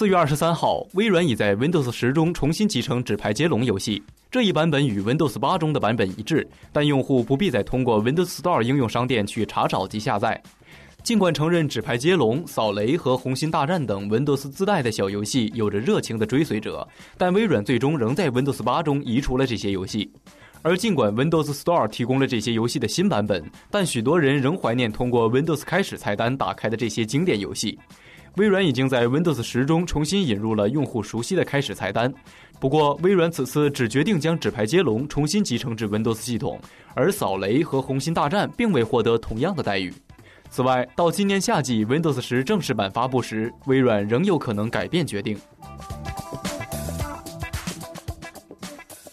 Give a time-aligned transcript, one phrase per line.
[0.00, 4.02] 四月二十三号，微软已在 Windows 十中重新集成《纸牌接龙》游戏。
[4.30, 10.42] 这一版本与 Windows 八中的版本一致，但用户不必再通过 Windows Store 应用商店去查找及下载。
[11.02, 20.10] 尽管承认《纸牌接龙》、扫雷和红心大战等 Windows 自带的小游戏有着热情的追随者，但微软最终仍在 Windows 八中移除了这些游戏。
[20.62, 27.78] 而尽管 Windows Store 提供了这些游戏的新版本，但许多人仍怀念通过 Windows 开始菜单打开的这些经典游戏。
[28.36, 32.12] 微软已经在 Windows 十中重新引入了用户熟悉的开始菜单，
[32.58, 36.60] 不过微软此次只决定将纸牌接龙重新集成至 Windows 系统，
[36.94, 39.92] 而扫雷和红心大战并未获得同样的待遇。
[40.48, 45.36] 此外，到今年夏季 Windows 十正式版发布时，微软仍有可能改变决定。